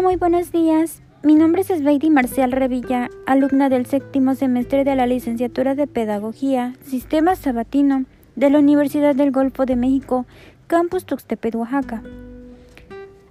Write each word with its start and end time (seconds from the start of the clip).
muy 0.00 0.16
buenos 0.16 0.50
días. 0.52 1.02
Mi 1.22 1.34
nombre 1.34 1.60
es 1.60 1.68
Sveidi 1.68 2.08
Marcial 2.08 2.50
Revilla, 2.50 3.10
alumna 3.26 3.68
del 3.68 3.84
séptimo 3.84 4.34
semestre 4.34 4.84
de 4.84 4.96
la 4.96 5.06
licenciatura 5.06 5.74
de 5.74 5.86
Pedagogía, 5.86 6.72
Sistema 6.82 7.36
Sabatino, 7.36 8.06
de 8.34 8.48
la 8.48 8.58
Universidad 8.58 9.14
del 9.14 9.32
Golfo 9.32 9.66
de 9.66 9.76
México, 9.76 10.24
Campus 10.66 11.04
Tuxtepec, 11.04 11.56
Oaxaca. 11.56 12.02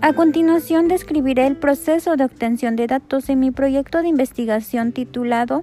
A 0.00 0.14
continuación 0.14 0.88
describiré 0.88 1.46
el 1.46 1.56
proceso 1.56 2.16
de 2.16 2.24
obtención 2.24 2.74
de 2.74 2.86
datos 2.86 3.28
en 3.28 3.40
mi 3.40 3.50
proyecto 3.50 4.00
de 4.00 4.08
investigación 4.08 4.92
titulado 4.92 5.62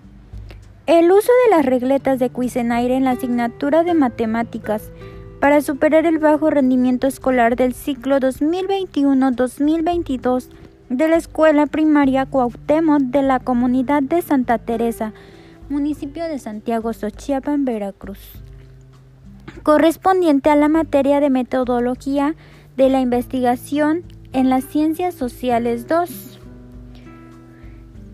El 0.85 1.11
uso 1.11 1.31
de 1.45 1.51
las 1.55 1.65
regletas 1.65 2.19
de 2.19 2.29
Cuisenaire 2.29 2.95
en 2.95 3.05
la 3.05 3.11
asignatura 3.11 3.83
de 3.83 3.95
matemáticas 3.95 4.91
para 5.39 5.61
superar 5.61 6.05
el 6.05 6.19
bajo 6.19 6.51
rendimiento 6.51 7.07
escolar 7.07 7.55
del 7.55 7.73
ciclo 7.73 8.19
2021-2022 8.19 10.49
de 10.89 11.07
la 11.07 11.15
Escuela 11.15 11.65
Primaria 11.65 12.25
Cuauhtémoc 12.25 13.01
de 13.01 13.21
la 13.21 13.39
Comunidad 13.39 14.03
de 14.03 14.21
Santa 14.21 14.57
Teresa, 14.57 15.13
municipio 15.69 16.23
de 16.25 16.39
Santiago 16.39 16.93
Xochiapan, 16.93 17.65
Veracruz, 17.65 18.19
correspondiente 19.63 20.49
a 20.49 20.55
la 20.55 20.69
materia 20.69 21.19
de 21.19 21.29
metodología 21.29 22.35
de 22.77 22.89
la 22.89 23.01
investigación 23.01 24.03
en 24.33 24.49
las 24.49 24.63
ciencias 24.65 25.15
sociales 25.15 25.87
2. 25.87 26.39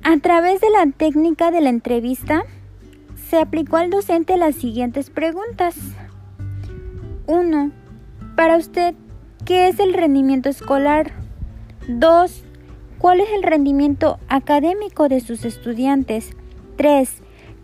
A 0.03 0.17
través 0.17 0.61
de 0.61 0.69
la 0.69 0.91
técnica 0.91 1.51
de 1.51 1.61
la 1.61 1.69
entrevista, 1.69 2.43
se 3.29 3.39
aplicó 3.39 3.77
al 3.77 3.89
docente 3.89 4.37
las 4.37 4.55
siguientes 4.55 5.09
preguntas. 5.09 5.75
1. 7.27 7.71
Para 8.35 8.57
usted, 8.57 8.95
¿qué 9.45 9.67
es 9.67 9.79
el 9.79 9.93
rendimiento 9.93 10.49
escolar? 10.49 11.11
2. 11.87 12.43
¿Cuál 12.99 13.21
es 13.21 13.29
el 13.31 13.43
rendimiento 13.43 14.19
académico 14.27 15.07
de 15.07 15.21
sus 15.21 15.45
estudiantes? 15.45 16.31
3. 16.75 17.09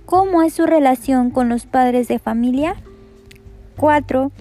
¿Cómo 0.05 0.41
es 0.41 0.53
su 0.53 0.65
relación 0.65 1.29
con 1.29 1.49
los 1.49 1.65
padres 1.65 2.07
de 2.07 2.19
familia? 2.19 2.77
4. 3.75 4.31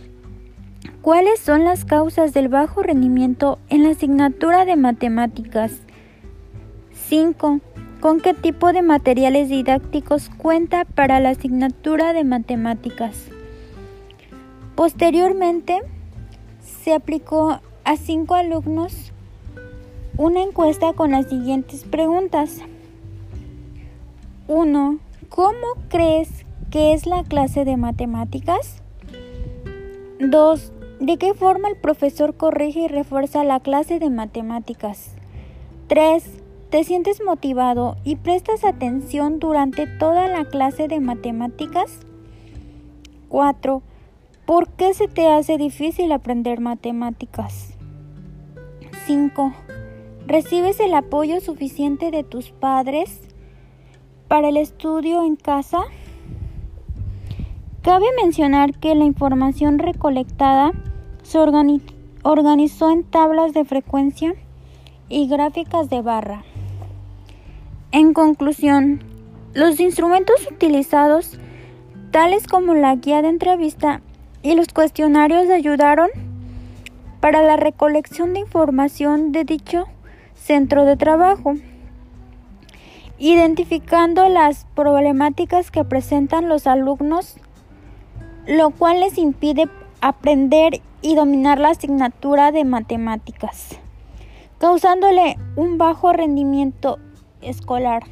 ¿Cuáles 1.03 1.41
son 1.41 1.65
las 1.65 1.85
causas 1.85 2.33
del 2.33 2.49
bajo 2.49 2.85
rendimiento 2.85 3.59
en 3.71 3.83
la 3.83 3.91
asignatura 3.91 4.65
de 4.65 4.77
matemáticas? 4.77 5.73
5. 6.93 7.59
¿Con 8.01 8.21
qué 8.21 8.33
tipo 8.33 8.73
de 8.73 8.83
materiales 8.83 9.49
didácticos 9.49 10.31
cuenta 10.39 10.85
para 10.85 11.19
la 11.19 11.31
asignatura 11.31 12.13
de 12.13 12.23
matemáticas? 12.23 13.31
Posteriormente, 14.77 15.81
se 16.61 16.95
aplicó 16.95 17.59
a 17.83 17.97
cinco 17.97 18.37
alumnos 18.37 19.14
una 20.17 20.43
encuesta 20.43 20.93
con 20.93 21.11
las 21.11 21.29
siguientes 21.29 21.85
preguntas. 21.85 22.61
1. 24.47 24.99
¿Cómo 25.29 25.67
crees 25.89 26.45
que 26.71 26.93
es 26.93 27.07
la 27.07 27.25
clase 27.25 27.65
de 27.65 27.77
matemáticas? 27.77 28.83
2. 30.21 30.73
¿De 31.01 31.17
qué 31.17 31.35
forma 31.35 31.69
el 31.69 31.77
profesor 31.77 32.37
corrige 32.37 32.81
y 32.81 32.89
refuerza 32.89 33.43
la 33.43 33.61
clase 33.61 33.99
de 33.99 34.11
matemáticas? 34.11 35.17
3. 35.89 36.25
¿Te 36.71 36.85
sientes 36.85 37.23
motivado 37.25 37.97
y 38.05 38.17
prestas 38.17 38.65
atención 38.65 39.39
durante 39.39 39.87
toda 39.87 40.29
la 40.29 40.45
clase 40.45 40.89
de 40.89 41.01
matemáticas? 41.01 42.01
4. 43.29 43.83
¿Por 44.47 44.69
qué 44.69 44.95
se 44.95 45.09
te 45.09 45.29
hace 45.29 45.59
difícil 45.59 46.13
aprender 46.13 46.61
matemáticas? 46.61 47.75
5. 49.07 49.53
¿Recibes 50.27 50.81
el 50.81 50.95
apoyo 50.95 51.39
suficiente 51.43 52.11
de 52.11 52.25
tus 52.25 52.51
padres 52.51 53.21
para 54.27 54.49
el 54.49 54.57
estudio 54.57 55.23
en 55.23 55.37
casa? 55.37 55.81
Cabe 57.83 58.07
mencionar 58.23 58.73
que 58.79 58.95
la 58.95 59.05
información 59.05 59.79
recolectada 59.79 60.73
se 61.23 61.39
organizó 61.39 62.91
en 62.91 63.05
tablas 63.05 63.53
de 63.53 63.67
frecuencia 63.67 64.35
y 65.11 65.29
gráficas 65.29 65.91
de 65.91 66.01
barra. 66.01 66.43
En 67.93 68.15
conclusión, 68.15 69.05
los 69.53 69.79
instrumentos 69.79 70.49
utilizados, 70.51 71.39
tales 72.13 72.47
como 72.47 72.73
la 72.73 72.95
guía 72.97 73.21
de 73.21 73.29
entrevista 73.29 74.01
y 74.43 74.55
los 74.55 74.69
cuestionarios 74.69 75.51
ayudaron 75.51 76.09
para 77.21 77.43
la 77.43 77.59
recolección 77.59 78.33
de 78.33 78.41
información 78.41 79.31
de 79.31 79.45
dicho 79.45 79.85
centro 80.35 80.85
de 80.85 80.97
trabajo, 80.97 81.55
identificando 83.19 84.29
las 84.29 84.67
problemáticas 84.75 85.71
que 85.71 85.85
presentan 85.85 86.49
los 86.49 86.67
alumnos, 86.67 87.37
lo 88.47 88.71
cual 88.71 89.01
les 89.01 89.19
impide 89.19 89.69
aprender 90.01 90.81
y 91.01 91.15
dominar 91.15 91.59
la 91.59 91.71
asignatura 91.71 92.53
de 92.53 92.65
matemáticas, 92.65 93.79
causándole 94.59 95.37
un 95.57 95.79
bajo 95.79 96.13
rendimiento 96.13 96.99
escolar. 97.41 98.05